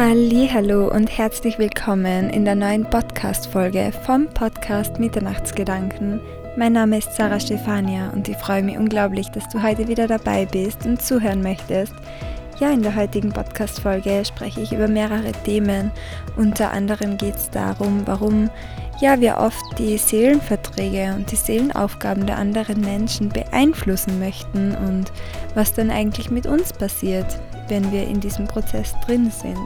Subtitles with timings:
[0.00, 6.20] Hallo und herzlich willkommen in der neuen Podcast Folge vom Podcast Mitternachtsgedanken.
[6.56, 10.46] Mein Name ist Sarah Stefania und ich freue mich unglaublich, dass du heute wieder dabei
[10.46, 11.94] bist und zuhören möchtest.
[12.60, 15.90] Ja, in der heutigen Podcast Folge spreche ich über mehrere Themen.
[16.36, 18.50] Unter anderem geht es darum, warum
[19.00, 25.10] ja wir oft die Seelenverträge und die Seelenaufgaben der anderen Menschen beeinflussen möchten und
[25.56, 29.58] was dann eigentlich mit uns passiert, wenn wir in diesem Prozess drin sind.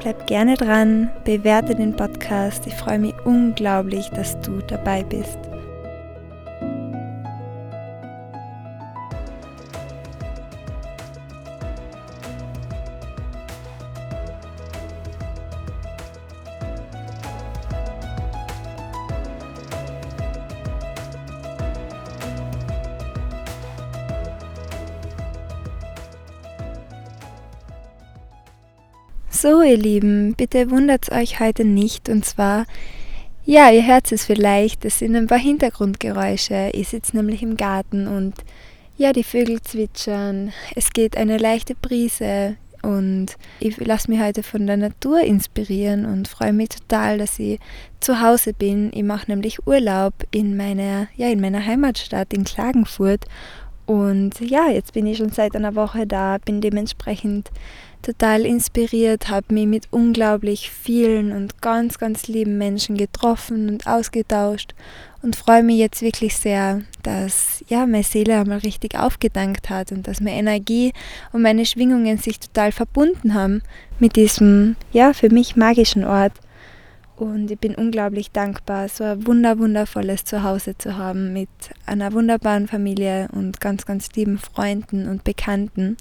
[0.00, 2.66] Bleib gerne dran, bewerte den Podcast.
[2.66, 5.47] Ich freue mich unglaublich, dass du dabei bist.
[29.68, 32.08] Ihr Lieben, bitte wundert euch heute nicht.
[32.08, 32.64] Und zwar,
[33.44, 36.70] ja, ihr hört es vielleicht, es sind ein paar Hintergrundgeräusche.
[36.72, 38.34] Ich sitze nämlich im Garten und
[38.96, 40.52] ja, die Vögel zwitschern.
[40.74, 46.28] Es geht eine leichte Brise und ich lasse mich heute von der Natur inspirieren und
[46.28, 47.60] freue mich total, dass ich
[48.00, 48.90] zu Hause bin.
[48.94, 53.26] Ich mache nämlich Urlaub in meiner, ja, in meiner Heimatstadt in Klagenfurt.
[53.84, 57.50] Und ja, jetzt bin ich schon seit einer Woche da, bin dementsprechend
[58.02, 64.74] total inspiriert, habe mich mit unglaublich vielen und ganz, ganz lieben Menschen getroffen und ausgetauscht
[65.22, 70.06] und freue mich jetzt wirklich sehr, dass ja meine Seele einmal richtig aufgedankt hat und
[70.06, 70.92] dass meine Energie
[71.32, 73.62] und meine Schwingungen sich total verbunden haben
[73.98, 76.32] mit diesem ja für mich magischen Ort.
[77.16, 81.48] Und ich bin unglaublich dankbar, so ein wunder wundervolles Zuhause zu haben mit
[81.84, 85.96] einer wunderbaren Familie und ganz, ganz lieben Freunden und Bekannten.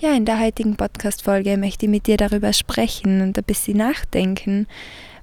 [0.00, 4.66] Ja, in der heutigen Podcast-Folge möchte ich mit dir darüber sprechen und ein bisschen nachdenken,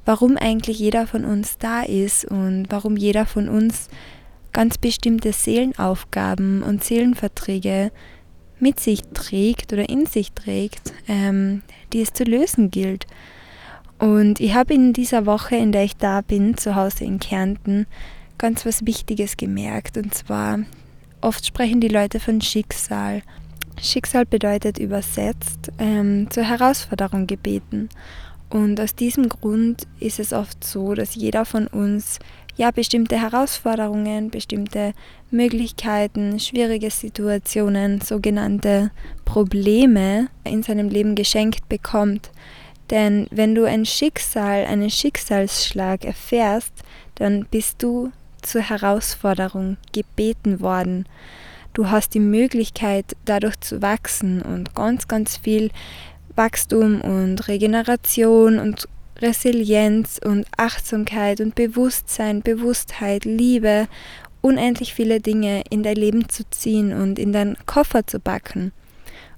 [0.05, 3.89] warum eigentlich jeder von uns da ist und warum jeder von uns
[4.53, 7.91] ganz bestimmte Seelenaufgaben und Seelenverträge
[8.59, 13.07] mit sich trägt oder in sich trägt, ähm, die es zu lösen gilt.
[13.99, 17.87] Und ich habe in dieser Woche, in der ich da bin, zu Hause in Kärnten,
[18.37, 19.97] ganz was Wichtiges gemerkt.
[19.97, 20.59] Und zwar,
[21.19, 23.21] oft sprechen die Leute von Schicksal.
[23.81, 27.89] Schicksal bedeutet übersetzt ähm, zur Herausforderung gebeten.
[28.49, 32.19] Und aus diesem Grund ist es oft so, dass jeder von uns
[32.57, 34.93] ja bestimmte Herausforderungen, bestimmte
[35.31, 38.91] Möglichkeiten, schwierige Situationen, sogenannte
[39.25, 42.29] Probleme in seinem Leben geschenkt bekommt.
[42.89, 46.73] Denn wenn du ein Schicksal, einen Schicksalsschlag erfährst,
[47.15, 51.05] dann bist du zur Herausforderung gebeten worden.
[51.73, 55.71] Du hast die Möglichkeit, dadurch zu wachsen und ganz, ganz viel
[56.35, 58.87] Wachstum und Regeneration und
[59.19, 63.87] Resilienz und Achtsamkeit und Bewusstsein, Bewusstheit, Liebe,
[64.41, 68.73] unendlich viele Dinge in dein Leben zu ziehen und in deinen Koffer zu packen.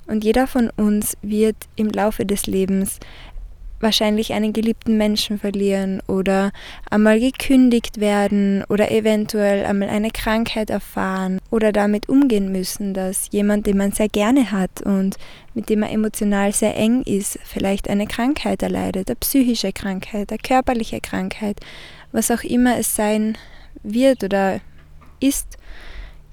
[0.08, 3.00] Und jeder von uns wird im Laufe des Lebens
[3.84, 6.52] wahrscheinlich einen geliebten Menschen verlieren oder
[6.90, 13.68] einmal gekündigt werden oder eventuell einmal eine Krankheit erfahren oder damit umgehen müssen, dass jemand,
[13.68, 15.18] den man sehr gerne hat und
[15.54, 20.40] mit dem man emotional sehr eng ist, vielleicht eine Krankheit erleidet, eine psychische Krankheit, eine
[20.40, 21.60] körperliche Krankheit,
[22.12, 23.38] was auch immer es sein
[23.84, 24.62] wird oder
[25.20, 25.58] ist.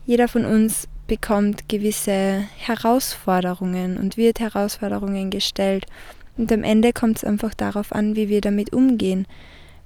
[0.07, 5.87] Jeder von uns bekommt gewisse Herausforderungen und wird Herausforderungen gestellt.
[6.41, 9.27] Und am Ende kommt es einfach darauf an, wie wir damit umgehen,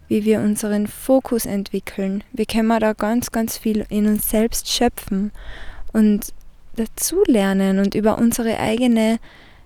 [0.06, 2.22] wie wir unseren Fokus entwickeln.
[2.32, 5.32] Wir können da ganz, ganz viel in uns selbst schöpfen
[5.92, 6.32] und
[6.76, 9.18] dazulernen und über unsere eigene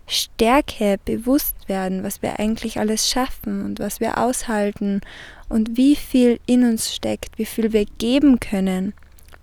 [0.06, 5.02] Stärke bewusst werden, was wir eigentlich alles schaffen und was wir aushalten
[5.50, 8.94] und wie viel in uns steckt, wie viel wir geben können,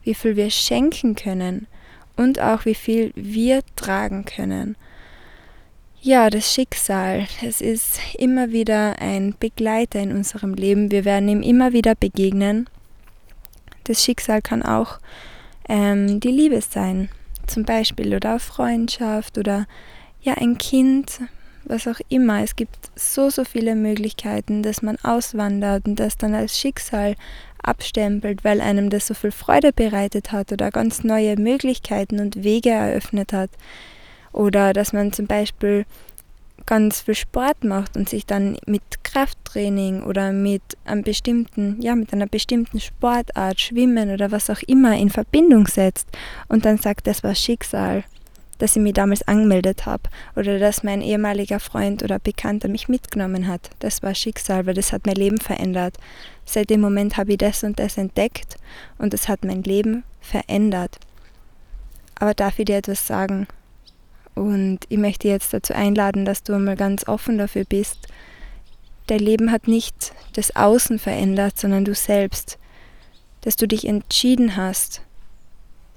[0.01, 1.67] wie viel wir schenken können
[2.15, 4.75] und auch wie viel wir tragen können.
[6.07, 10.91] Ja, das Schicksal, es ist immer wieder ein Begleiter in unserem Leben.
[10.91, 12.69] Wir werden ihm immer wieder begegnen.
[13.85, 14.99] Das Schicksal kann auch
[15.67, 17.09] ähm, die Liebe sein,
[17.47, 19.65] zum Beispiel, oder Freundschaft oder
[20.21, 21.21] ja, ein Kind,
[21.63, 22.43] was auch immer.
[22.43, 27.15] Es gibt so, so viele Möglichkeiten, dass man auswandert und das dann als Schicksal
[27.63, 32.69] abstempelt, weil einem das so viel Freude bereitet hat oder ganz neue Möglichkeiten und Wege
[32.69, 33.49] eröffnet hat.
[34.35, 35.85] Oder dass man zum Beispiel
[36.65, 42.11] ganz viel Sport macht und sich dann mit Krafttraining oder mit einem bestimmten, ja, mit
[42.11, 46.09] einer bestimmten Sportart, Schwimmen oder was auch immer in Verbindung setzt
[46.49, 48.03] und dann sagt, das war Schicksal.
[48.57, 50.03] dass ich mich damals angemeldet habe
[50.35, 53.69] oder dass mein ehemaliger Freund oder Bekannter mich mitgenommen hat.
[53.79, 55.97] Das war Schicksal, weil das hat mein Leben verändert.
[56.45, 58.55] Seit dem Moment habe ich das und das entdeckt
[58.97, 60.99] und es hat mein Leben verändert.
[62.17, 63.47] Aber darf ich dir etwas sagen?
[64.35, 68.07] Und ich möchte jetzt dazu einladen, dass du einmal ganz offen dafür bist.
[69.07, 72.57] Dein Leben hat nicht das Außen verändert, sondern du selbst.
[73.41, 75.01] Dass du dich entschieden hast,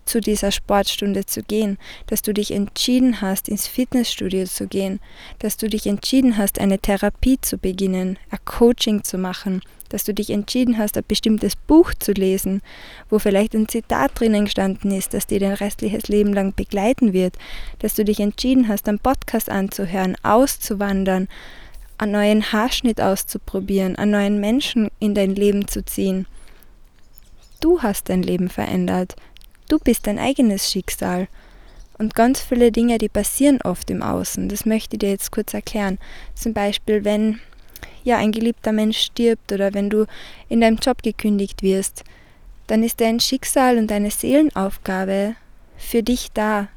[0.09, 5.01] zu dieser Sportstunde zu gehen, dass du dich entschieden hast, ins Fitnessstudio zu gehen,
[5.39, 10.13] dass du dich entschieden hast, eine Therapie zu beginnen, ein Coaching zu machen, dass du
[10.13, 12.63] dich entschieden hast, ein bestimmtes Buch zu lesen,
[13.09, 17.37] wo vielleicht ein Zitat drinnen gestanden ist, das dir dein restliches Leben lang begleiten wird,
[17.79, 21.29] dass du dich entschieden hast, einen Podcast anzuhören, auszuwandern,
[21.99, 26.27] einen neuen Haarschnitt auszuprobieren, einen neuen Menschen in dein Leben zu ziehen.
[27.61, 29.17] Du hast dein Leben verändert.
[29.69, 31.29] Du bist dein eigenes Schicksal.
[31.99, 35.53] Und ganz viele Dinge, die passieren oft im Außen, das möchte ich dir jetzt kurz
[35.53, 35.99] erklären.
[36.35, 37.41] Zum Beispiel, wenn
[38.05, 40.07] ja ein geliebter Mensch stirbt oder wenn du
[40.49, 42.05] in deinem Job gekündigt wirst,
[42.69, 45.35] dann ist dein Schicksal und deine Seelenaufgabe
[45.77, 46.69] für dich da,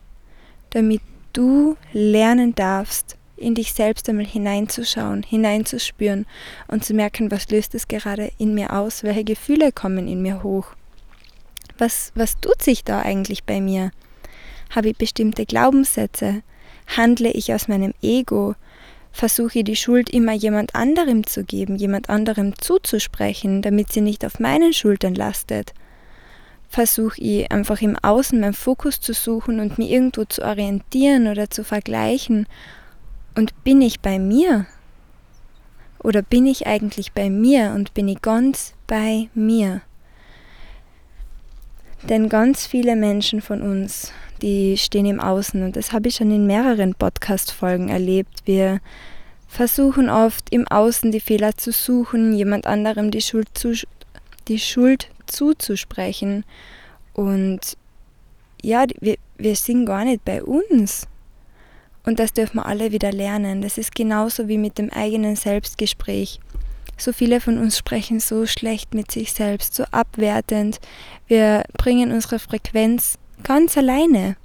[0.72, 1.02] damit
[1.34, 6.26] du lernen darfst, in dich selbst einmal hineinzuschauen, hineinzuspüren
[6.68, 10.44] und zu merken, was löst es gerade in mir aus, welche Gefühle kommen in mir
[10.44, 10.76] hoch.
[11.82, 13.90] Was, was tut sich da eigentlich bei mir?
[14.70, 16.44] Habe ich bestimmte Glaubenssätze?
[16.86, 18.54] Handle ich aus meinem Ego?
[19.12, 24.40] Versuche die Schuld immer jemand anderem zu geben, jemand anderem zuzusprechen, damit sie nicht auf
[24.40, 25.74] meinen Schultern lastet?
[26.70, 31.50] Versuche ich einfach im Außen meinen Fokus zu suchen und mich irgendwo zu orientieren oder
[31.50, 32.46] zu vergleichen?
[33.36, 34.68] Und bin ich bei mir?
[35.98, 39.82] Oder bin ich eigentlich bei mir und bin ich ganz bei mir?
[42.04, 44.12] Denn ganz viele Menschen von uns,
[44.42, 48.42] die stehen im Außen und das habe ich schon in mehreren Podcast-Folgen erlebt.
[48.46, 48.82] Wir
[49.48, 53.74] versuchen oft im Außen die Fehler zu suchen, jemand anderem die Schuld, zu,
[54.48, 56.44] die Schuld zuzusprechen.
[57.14, 57.78] Und
[58.64, 61.08] ja, wir, wir sind gar nicht bei uns.
[62.04, 63.62] Und das dürfen wir alle wieder lernen.
[63.62, 66.40] Das ist genauso wie mit dem eigenen Selbstgespräch.
[67.02, 70.80] So viele von uns sprechen so schlecht mit sich selbst, so abwertend.
[71.26, 74.36] Wir bringen unsere Frequenz ganz alleine.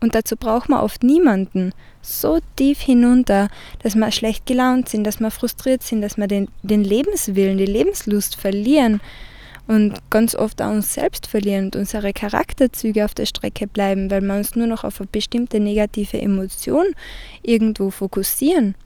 [0.00, 1.74] Und dazu braucht man oft niemanden.
[2.00, 3.50] So tief hinunter,
[3.82, 7.66] dass wir schlecht gelaunt sind, dass wir frustriert sind, dass wir den, den Lebenswillen, die
[7.66, 9.02] Lebenslust verlieren
[9.66, 14.22] und ganz oft auch uns selbst verlieren und unsere Charakterzüge auf der Strecke bleiben, weil
[14.22, 16.86] wir uns nur noch auf eine bestimmte negative Emotion
[17.42, 18.76] irgendwo fokussieren.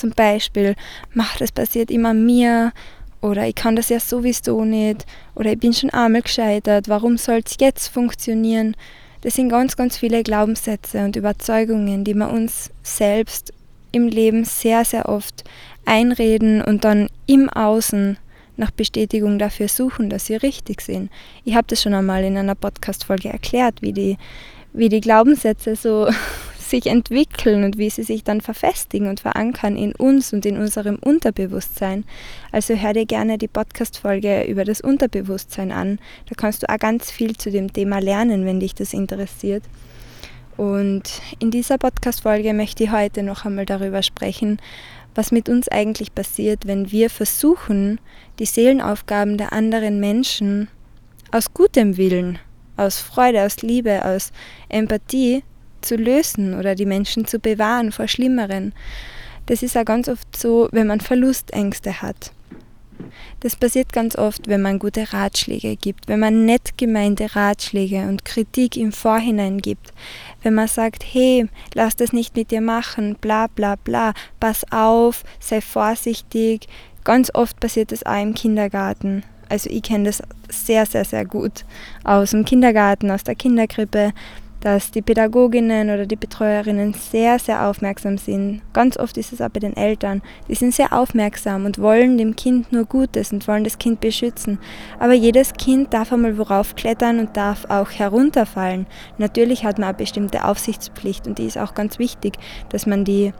[0.00, 0.76] Zum Beispiel,
[1.12, 2.72] mach, das passiert immer mir
[3.20, 5.04] oder ich kann das ja sowieso nicht
[5.34, 8.76] oder ich bin schon einmal gescheitert, warum soll es jetzt funktionieren?
[9.20, 13.52] Das sind ganz, ganz viele Glaubenssätze und Überzeugungen, die wir uns selbst
[13.92, 15.44] im Leben sehr, sehr oft
[15.84, 18.16] einreden und dann im Außen
[18.56, 21.10] nach Bestätigung dafür suchen, dass sie richtig sind.
[21.44, 24.16] Ich habe das schon einmal in einer Podcast-Folge erklärt, wie die,
[24.72, 26.08] wie die Glaubenssätze so
[26.70, 30.96] sich entwickeln und wie sie sich dann verfestigen und verankern in uns und in unserem
[30.96, 32.04] Unterbewusstsein.
[32.52, 35.98] Also hör dir gerne die Podcast-Folge über das Unterbewusstsein an.
[36.28, 39.64] Da kannst du auch ganz viel zu dem Thema lernen, wenn dich das interessiert.
[40.56, 44.60] Und in dieser Podcast-Folge möchte ich heute noch einmal darüber sprechen,
[45.14, 47.98] was mit uns eigentlich passiert, wenn wir versuchen,
[48.38, 50.68] die Seelenaufgaben der anderen Menschen
[51.32, 52.38] aus gutem Willen,
[52.76, 54.32] aus Freude, aus Liebe, aus
[54.68, 55.42] Empathie
[55.82, 58.72] zu lösen oder die Menschen zu bewahren vor Schlimmeren.
[59.46, 62.32] Das ist auch ganz oft so, wenn man Verlustängste hat.
[63.40, 68.24] Das passiert ganz oft, wenn man gute Ratschläge gibt, wenn man nett gemeinte Ratschläge und
[68.24, 69.92] Kritik im Vorhinein gibt,
[70.42, 75.24] wenn man sagt, hey, lass das nicht mit dir machen, bla bla bla, pass auf,
[75.38, 76.68] sei vorsichtig.
[77.04, 79.24] Ganz oft passiert das auch im Kindergarten.
[79.48, 81.64] Also ich kenne das sehr, sehr, sehr gut
[82.04, 84.12] aus dem Kindergarten, aus der Kinderkrippe
[84.60, 88.60] dass die Pädagoginnen oder die Betreuerinnen sehr, sehr aufmerksam sind.
[88.72, 90.22] Ganz oft ist es auch bei den Eltern.
[90.48, 94.58] Die sind sehr aufmerksam und wollen dem Kind nur Gutes und wollen das Kind beschützen.
[94.98, 98.86] Aber jedes Kind darf einmal worauf klettern und darf auch herunterfallen.
[99.18, 102.34] Natürlich hat man eine bestimmte Aufsichtspflicht und die ist auch ganz wichtig,
[102.68, 103.32] dass man die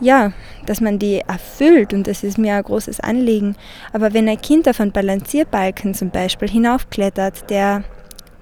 [0.00, 0.32] ja,
[0.64, 3.54] dass man die erfüllt und das ist mir ein großes Anliegen.
[3.92, 7.84] Aber wenn ein Kind auf einen Balancierbalken zum Beispiel hinaufklettert, der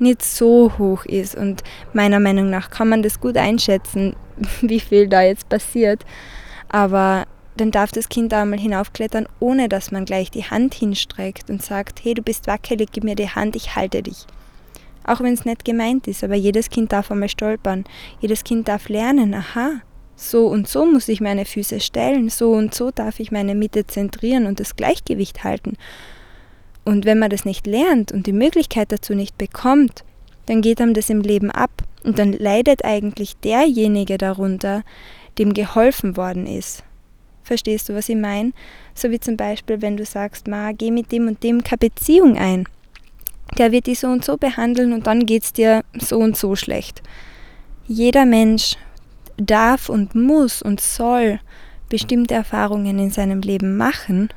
[0.00, 1.34] nicht so hoch ist.
[1.34, 1.62] Und
[1.92, 4.16] meiner Meinung nach kann man das gut einschätzen,
[4.60, 6.04] wie viel da jetzt passiert.
[6.68, 7.26] Aber
[7.56, 11.62] dann darf das Kind da mal hinaufklettern, ohne dass man gleich die Hand hinstreckt und
[11.62, 14.26] sagt, hey, du bist wackelig, gib mir die Hand, ich halte dich.
[15.04, 17.84] Auch wenn es nicht gemeint ist, aber jedes Kind darf einmal stolpern.
[18.20, 19.80] Jedes Kind darf lernen, aha,
[20.16, 23.86] so und so muss ich meine Füße stellen, so und so darf ich meine Mitte
[23.86, 25.76] zentrieren und das Gleichgewicht halten.
[26.84, 30.04] Und wenn man das nicht lernt und die Möglichkeit dazu nicht bekommt,
[30.46, 31.70] dann geht einem das im Leben ab
[32.04, 34.82] und dann leidet eigentlich derjenige darunter,
[35.38, 36.82] dem geholfen worden ist.
[37.42, 38.52] Verstehst du, was ich meine?
[38.94, 42.36] So wie zum Beispiel, wenn du sagst, Ma, geh mit dem und dem keine Beziehung
[42.36, 42.64] ein.
[43.56, 46.56] Der wird dich so und so behandeln und dann geht es dir so und so
[46.56, 47.02] schlecht.
[47.86, 48.76] Jeder Mensch
[49.38, 51.40] darf und muss und soll
[51.88, 54.28] bestimmte Erfahrungen in seinem Leben machen,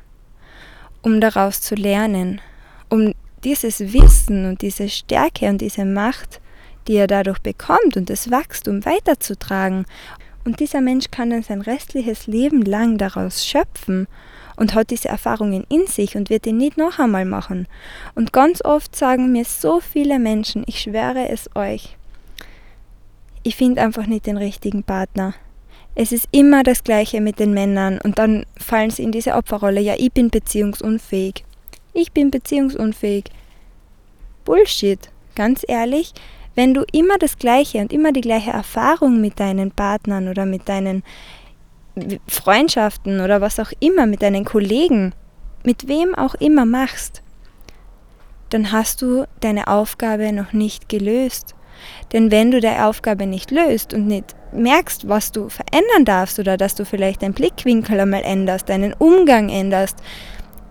[1.02, 2.40] um daraus zu lernen,
[2.88, 3.12] um
[3.44, 6.40] dieses Wissen und diese Stärke und diese Macht,
[6.86, 9.84] die er dadurch bekommt und das Wachstum weiterzutragen.
[10.44, 14.08] Und dieser Mensch kann dann sein restliches Leben lang daraus schöpfen
[14.56, 17.66] und hat diese Erfahrungen in sich und wird ihn nicht noch einmal machen.
[18.14, 21.96] Und ganz oft sagen mir so viele Menschen, ich schwöre es euch,
[23.44, 25.34] ich finde einfach nicht den richtigen Partner.
[25.94, 29.80] Es ist immer das Gleiche mit den Männern und dann fallen sie in diese Opferrolle.
[29.80, 31.44] Ja, ich bin beziehungsunfähig.
[31.92, 33.24] Ich bin beziehungsunfähig.
[34.44, 35.10] Bullshit.
[35.34, 36.12] Ganz ehrlich,
[36.54, 40.68] wenn du immer das Gleiche und immer die gleiche Erfahrung mit deinen Partnern oder mit
[40.68, 41.02] deinen
[42.26, 45.14] Freundschaften oder was auch immer, mit deinen Kollegen,
[45.62, 47.22] mit wem auch immer machst,
[48.48, 51.54] dann hast du deine Aufgabe noch nicht gelöst.
[52.12, 56.56] Denn wenn du deine Aufgabe nicht löst und nicht merkst, was du verändern darfst oder
[56.56, 59.98] dass du vielleicht deinen Blickwinkel einmal änderst, deinen Umgang änderst,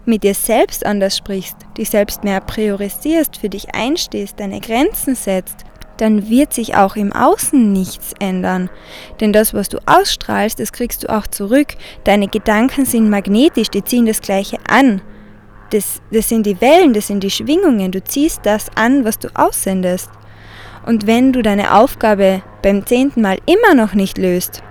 [0.05, 5.65] mit dir selbst anders sprichst, dich selbst mehr priorisierst, für dich einstehst, deine Grenzen setzt,
[5.97, 8.71] dann wird sich auch im Außen nichts ändern.
[9.19, 11.75] Denn das, was du ausstrahlst, das kriegst du auch zurück.
[12.03, 15.01] Deine Gedanken sind magnetisch, die ziehen das Gleiche an.
[15.69, 17.91] Das, das sind die Wellen, das sind die Schwingungen.
[17.91, 20.09] Du ziehst das an, was du aussendest.
[20.85, 24.63] Und wenn du deine Aufgabe beim zehnten Mal immer noch nicht löst,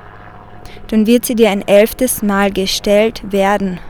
[0.88, 3.80] dann wird sie dir ein elftes Mal gestellt werden.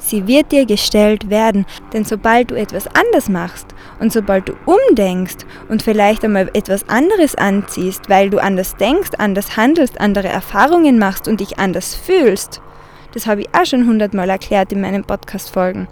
[0.00, 3.66] Sie wird dir gestellt werden, denn sobald du etwas anders machst
[3.98, 9.56] und sobald du umdenkst und vielleicht einmal etwas anderes anziehst, weil du anders denkst, anders
[9.56, 12.62] handelst, andere Erfahrungen machst und dich anders fühlst,
[13.12, 15.88] das habe ich auch schon hundertmal erklärt in meinen Podcast-Folgen,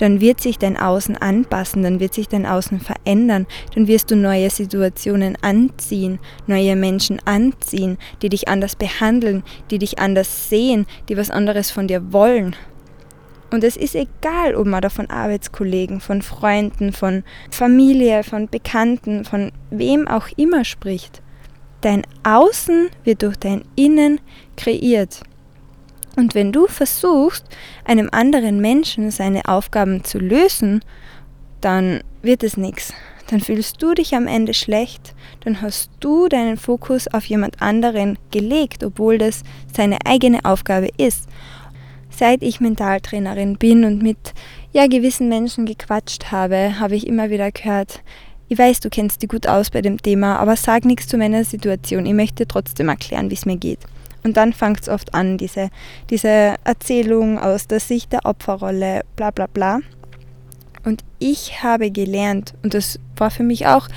[0.00, 4.16] dann wird sich dein Außen anpassen, dann wird sich dein Außen verändern, dann wirst du
[4.16, 11.18] neue Situationen anziehen, neue Menschen anziehen, die dich anders behandeln, die dich anders sehen, die
[11.18, 12.56] was anderes von dir wollen.
[13.50, 19.26] Und es ist egal, ob man da von Arbeitskollegen, von Freunden, von Familie, von Bekannten,
[19.26, 21.20] von wem auch immer spricht.
[21.82, 24.20] Dein Außen wird durch dein Innen
[24.56, 25.20] kreiert.
[26.16, 27.44] Und wenn du versuchst,
[27.84, 30.80] einem anderen Menschen seine Aufgaben zu lösen,
[31.60, 32.92] dann wird es nichts.
[33.28, 35.14] Dann fühlst du dich am Ende schlecht,
[35.44, 41.28] dann hast du deinen Fokus auf jemand anderen gelegt, obwohl das seine eigene Aufgabe ist.
[42.10, 44.34] Seit ich Mentaltrainerin bin und mit
[44.72, 48.02] ja, gewissen Menschen gequatscht habe, habe ich immer wieder gehört,
[48.48, 51.44] ich weiß, du kennst dich gut aus bei dem Thema, aber sag nichts zu meiner
[51.44, 52.04] Situation.
[52.04, 53.78] Ich möchte trotzdem erklären, wie es mir geht.
[54.22, 55.70] Und dann fängt es oft an, diese,
[56.10, 59.80] diese Erzählung aus der Sicht der Opferrolle, bla bla bla.
[60.84, 63.88] Und ich habe gelernt, und das war für mich auch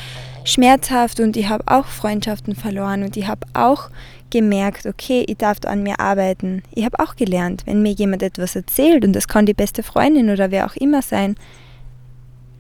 [0.44, 3.90] schmerzhaft und ich habe auch Freundschaften verloren und ich habe auch
[4.30, 6.64] gemerkt, okay, ich darf an mir arbeiten.
[6.72, 10.30] Ich habe auch gelernt, wenn mir jemand etwas erzählt, und das kann die beste Freundin
[10.30, 11.36] oder wer auch immer sein,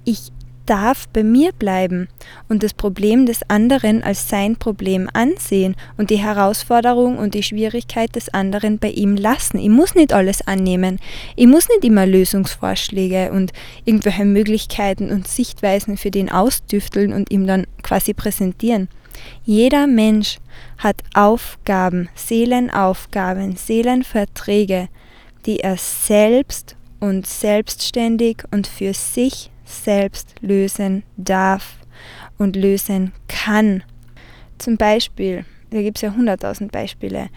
[0.05, 0.31] ich
[0.65, 2.07] darf bei mir bleiben
[2.49, 8.15] und das Problem des anderen als sein Problem ansehen und die Herausforderung und die Schwierigkeit
[8.15, 9.57] des anderen bei ihm lassen.
[9.57, 10.99] Ich muss nicht alles annehmen.
[11.35, 13.51] Ich muss nicht immer Lösungsvorschläge und
[13.85, 18.87] irgendwelche Möglichkeiten und Sichtweisen für den ausdüfteln und ihm dann quasi präsentieren.
[19.45, 20.39] Jeder Mensch
[20.77, 24.89] hat Aufgaben, Seelenaufgaben, Seelenverträge,
[25.45, 31.77] die er selbst und selbstständig und für sich selbst lösen darf
[32.37, 33.83] und lösen kann.
[34.57, 37.29] Zum Beispiel, da gibt es ja hunderttausend Beispiele.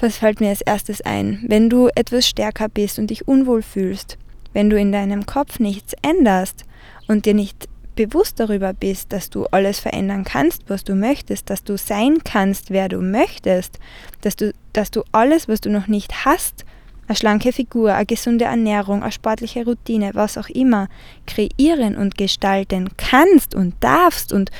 [0.00, 1.44] Was fällt mir als erstes ein?
[1.46, 4.18] Wenn du etwas stärker bist und dich unwohl fühlst,
[4.52, 6.64] wenn du in deinem Kopf nichts änderst
[7.06, 11.62] und dir nicht bewusst darüber bist, dass du alles verändern kannst, was du möchtest, dass
[11.62, 13.78] du sein kannst, wer du möchtest,
[14.22, 16.64] dass du, dass du alles, was du noch nicht hast,
[17.06, 20.88] eine schlanke Figur, eine gesunde Ernährung, eine sportliche Routine, was auch immer,
[21.26, 24.50] kreieren und gestalten kannst und darfst und,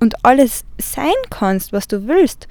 [0.00, 2.48] und alles sein kannst, was du willst,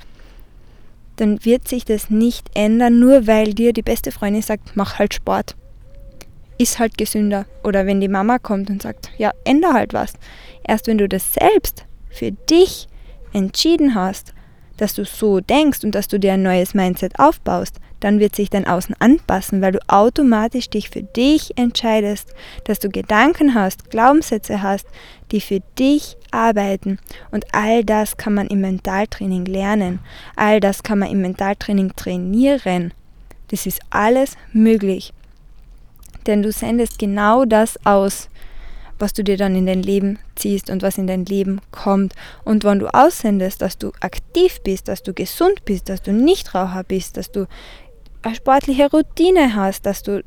[1.17, 5.13] dann wird sich das nicht ändern, nur weil dir die beste Freundin sagt, mach halt
[5.13, 5.55] Sport.
[6.57, 7.45] Ist halt gesünder.
[7.63, 10.13] Oder wenn die Mama kommt und sagt, ja, änder halt was.
[10.63, 12.87] Erst wenn du das selbst für dich
[13.33, 14.33] entschieden hast,
[14.77, 18.51] dass du so denkst und dass du dir ein neues Mindset aufbaust, dann wird sich
[18.51, 24.61] dein Außen anpassen, weil du automatisch dich für dich entscheidest, dass du Gedanken hast, Glaubenssätze
[24.61, 24.85] hast,
[25.31, 26.99] die für dich arbeiten.
[27.31, 30.01] Und all das kann man im Mentaltraining lernen.
[30.35, 32.93] All das kann man im Mentaltraining trainieren.
[33.47, 35.11] Das ist alles möglich.
[36.27, 38.29] Denn du sendest genau das aus,
[38.99, 42.13] was du dir dann in dein Leben ziehst und was in dein Leben kommt.
[42.43, 46.83] Und wenn du aussendest, dass du aktiv bist, dass du gesund bist, dass du Nichtraucher
[46.83, 47.47] bist, dass du
[48.25, 50.23] eine sportliche Routine hast, dass du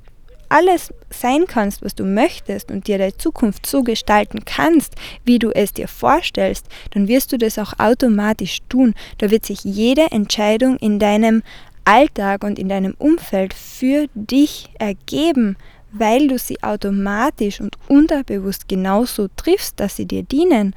[0.49, 5.51] alles sein kannst, was du möchtest und dir deine Zukunft so gestalten kannst, wie du
[5.51, 8.95] es dir vorstellst, dann wirst du das auch automatisch tun.
[9.19, 11.43] Da wird sich jede Entscheidung in deinem
[11.85, 15.57] Alltag und in deinem Umfeld für dich ergeben,
[15.93, 20.75] weil du sie automatisch und unterbewusst genauso triffst, dass sie dir dienen.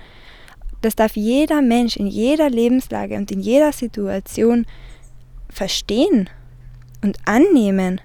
[0.82, 4.66] Das darf jeder Mensch in jeder Lebenslage und in jeder Situation
[5.50, 6.30] verstehen
[7.02, 8.02] und annehmen.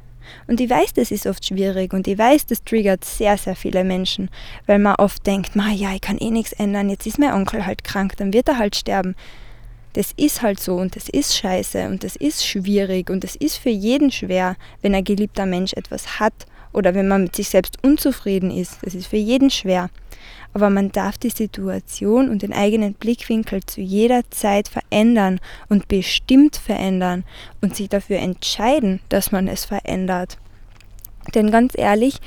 [0.49, 3.85] Und ich weiß, das ist oft schwierig und ich weiß, das triggert sehr, sehr viele
[3.85, 4.29] Menschen,
[4.67, 7.65] weil man oft denkt, ma ja, ich kann eh nichts ändern, jetzt ist mein Onkel
[7.65, 9.15] halt krank, dann wird er halt sterben.
[9.93, 13.57] Das ist halt so und das ist scheiße und das ist schwierig und das ist
[13.57, 16.35] für jeden schwer, wenn ein geliebter Mensch etwas hat
[16.73, 18.79] oder wenn man mit sich selbst unzufrieden ist.
[18.83, 19.89] Das ist für jeden schwer.
[20.57, 26.57] Aber man darf die Situation und den eigenen Blickwinkel zu jeder Zeit verändern und bestimmt
[26.57, 27.25] verändern
[27.61, 30.39] und sich dafür entscheiden, dass man es verändert.
[31.35, 32.21] Denn ganz ehrlich,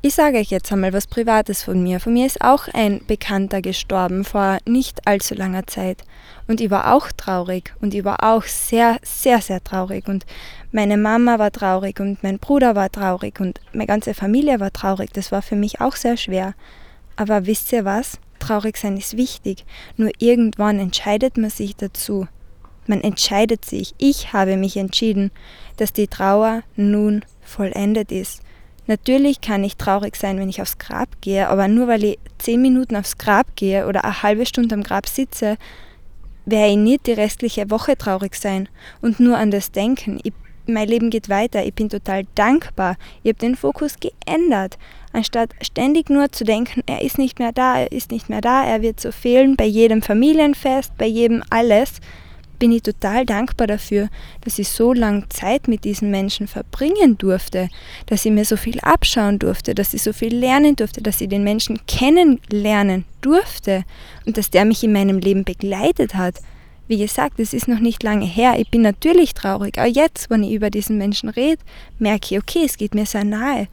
[0.00, 2.00] ich sage euch jetzt einmal was Privates von mir.
[2.00, 6.02] Von mir ist auch ein Bekannter gestorben vor nicht allzu langer Zeit.
[6.48, 10.08] Und ich war auch traurig und ich war auch sehr, sehr, sehr traurig.
[10.08, 10.24] Und
[10.72, 15.10] meine Mama war traurig und mein Bruder war traurig und meine ganze Familie war traurig.
[15.12, 16.54] Das war für mich auch sehr schwer.
[17.16, 18.18] Aber wisst ihr was?
[18.38, 19.64] Traurig sein ist wichtig.
[19.96, 22.26] Nur irgendwann entscheidet man sich dazu.
[22.86, 23.94] Man entscheidet sich.
[23.98, 25.30] Ich habe mich entschieden,
[25.76, 28.42] dass die Trauer nun vollendet ist.
[28.86, 32.60] Natürlich kann ich traurig sein, wenn ich aufs Grab gehe, aber nur weil ich zehn
[32.60, 35.56] Minuten aufs Grab gehe oder eine halbe Stunde am Grab sitze,
[36.44, 38.68] werde ich nicht die restliche Woche traurig sein
[39.00, 40.20] und nur an das denken.
[40.22, 40.34] Ich,
[40.66, 42.96] mein Leben geht weiter, ich bin total dankbar.
[43.22, 44.78] Ich habe den Fokus geändert.
[45.14, 48.64] Anstatt ständig nur zu denken, er ist nicht mehr da, er ist nicht mehr da,
[48.64, 52.00] er wird so fehlen bei jedem Familienfest, bei jedem alles,
[52.58, 54.08] bin ich total dankbar dafür,
[54.40, 57.68] dass ich so lange Zeit mit diesen Menschen verbringen durfte,
[58.06, 61.28] dass ich mir so viel abschauen durfte, dass ich so viel lernen durfte, dass ich
[61.28, 63.84] den Menschen kennenlernen durfte
[64.26, 66.40] und dass der mich in meinem Leben begleitet hat.
[66.88, 68.58] Wie gesagt, es ist noch nicht lange her.
[68.58, 71.62] Ich bin natürlich traurig, aber jetzt, wenn ich über diesen Menschen rede,
[72.00, 73.68] merke ich, okay, es geht mir sehr nahe.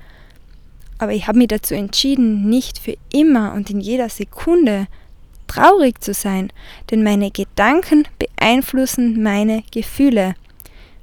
[1.02, 4.86] Aber ich habe mich dazu entschieden, nicht für immer und in jeder Sekunde
[5.48, 6.54] traurig zu sein,
[6.92, 10.36] denn meine Gedanken beeinflussen meine Gefühle.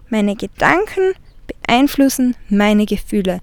[0.09, 1.15] Meine Gedanken
[1.49, 3.41] beeinflussen meine Gefühle.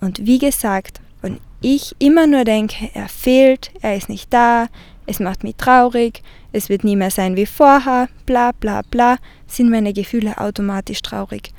[0.00, 4.66] Und wie gesagt, wenn ich immer nur denke, er fehlt, er ist nicht da,
[5.04, 9.68] es macht mich traurig, es wird nie mehr sein wie vorher, bla bla bla, sind
[9.68, 11.52] meine Gefühle automatisch traurig.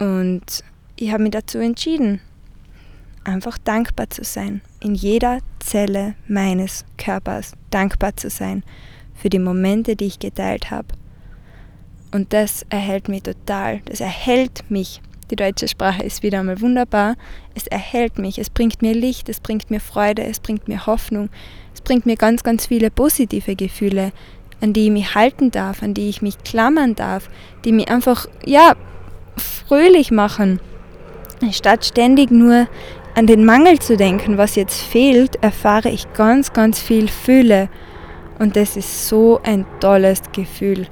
[0.00, 0.64] Und
[0.96, 2.20] ich habe mich dazu entschieden,
[3.28, 8.64] einfach dankbar zu sein, in jeder Zelle meines Körpers dankbar zu sein
[9.14, 10.88] für die Momente, die ich geteilt habe.
[12.12, 15.00] Und das erhält mich total, das erhält mich.
[15.30, 17.16] Die deutsche Sprache ist wieder einmal wunderbar.
[17.54, 21.28] Es erhält mich, es bringt mir Licht, es bringt mir Freude, es bringt mir Hoffnung,
[21.74, 24.12] es bringt mir ganz, ganz viele positive Gefühle,
[24.62, 27.28] an die ich mich halten darf, an die ich mich klammern darf,
[27.64, 28.74] die mich einfach, ja,
[29.36, 30.60] fröhlich machen.
[31.52, 32.66] Statt ständig nur
[33.18, 37.68] an den Mangel zu denken, was jetzt fehlt, erfahre ich ganz, ganz viel Fülle.
[38.38, 40.86] Und das ist so ein tolles Gefühl.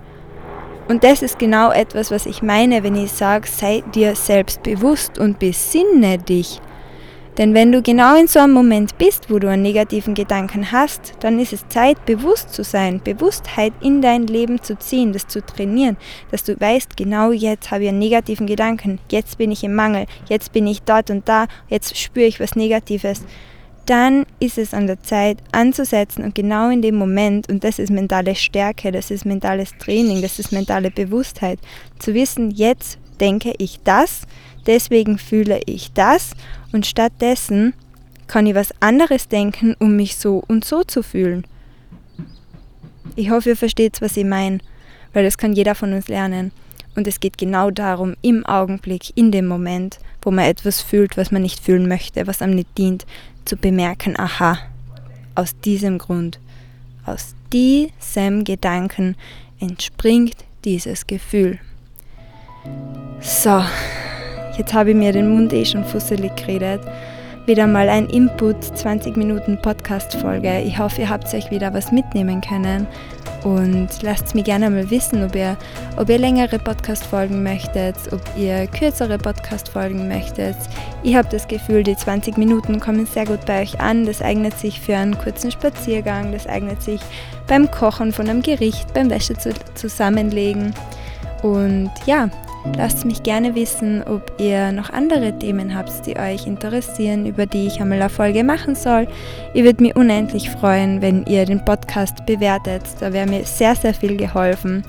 [0.88, 5.20] Und das ist genau etwas, was ich meine, wenn ich sage, sei dir selbst bewusst
[5.20, 6.60] und besinne dich.
[7.38, 11.12] Denn wenn du genau in so einem Moment bist, wo du einen negativen Gedanken hast,
[11.20, 15.44] dann ist es Zeit, bewusst zu sein, Bewusstheit in dein Leben zu ziehen, das zu
[15.44, 15.98] trainieren,
[16.30, 20.06] dass du weißt, genau jetzt habe ich einen negativen Gedanken, jetzt bin ich im Mangel,
[20.30, 23.22] jetzt bin ich dort und da, jetzt spüre ich was Negatives.
[23.84, 27.90] Dann ist es an der Zeit anzusetzen und genau in dem Moment, und das ist
[27.90, 31.58] mentale Stärke, das ist mentales Training, das ist mentale Bewusstheit,
[31.98, 34.22] zu wissen, jetzt denke ich das,
[34.66, 36.32] deswegen fühle ich das
[36.72, 37.74] und stattdessen
[38.26, 41.44] kann ich was anderes denken, um mich so und so zu fühlen.
[43.14, 44.58] Ich hoffe, ihr versteht, was ich meine,
[45.12, 46.52] weil das kann jeder von uns lernen.
[46.96, 51.30] Und es geht genau darum, im Augenblick, in dem Moment, wo man etwas fühlt, was
[51.30, 53.06] man nicht fühlen möchte, was einem nicht dient,
[53.44, 54.58] zu bemerken, aha,
[55.34, 56.40] aus diesem Grund,
[57.04, 59.16] aus diesem Gedanken
[59.60, 61.60] entspringt dieses Gefühl.
[63.20, 63.62] So,
[64.56, 66.80] jetzt habe ich mir den Mund eh schon fusselig geredet
[67.46, 70.62] wieder mal ein Input, 20 Minuten Podcast-Folge.
[70.62, 72.88] Ich hoffe, ihr habt euch wieder was mitnehmen können.
[73.44, 75.56] Und lasst mir gerne mal wissen, ob ihr,
[75.96, 80.56] ob ihr längere Podcast-Folgen möchtet, ob ihr kürzere Podcast-Folgen möchtet.
[81.04, 84.06] Ich habe das Gefühl, die 20 Minuten kommen sehr gut bei euch an.
[84.06, 87.00] Das eignet sich für einen kurzen Spaziergang, das eignet sich
[87.46, 89.34] beim Kochen von einem Gericht, beim Wäsche
[89.74, 90.74] zusammenlegen.
[91.42, 92.28] Und ja,
[92.76, 97.66] Lasst mich gerne wissen, ob ihr noch andere Themen habt, die euch interessieren, über die
[97.66, 99.08] ich einmal eine Folge machen soll.
[99.54, 102.82] Ich würde mich unendlich freuen, wenn ihr den Podcast bewertet.
[103.00, 104.84] Da wäre mir sehr, sehr viel geholfen.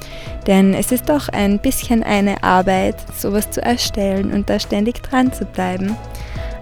[0.48, 5.32] Denn es ist doch ein bisschen eine Arbeit, sowas zu erstellen und da ständig dran
[5.32, 5.96] zu bleiben.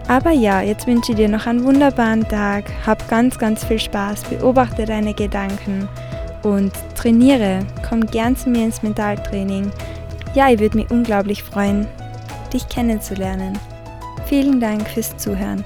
[0.07, 2.65] Aber ja, jetzt wünsche ich dir noch einen wunderbaren Tag.
[2.85, 4.25] Hab ganz, ganz viel Spaß.
[4.25, 5.87] Beobachte deine Gedanken
[6.43, 7.59] und trainiere.
[7.87, 9.71] Komm gern zu mir ins Mentaltraining.
[10.35, 11.87] Ja, ich würde mich unglaublich freuen,
[12.51, 13.57] dich kennenzulernen.
[14.25, 15.63] Vielen Dank fürs Zuhören.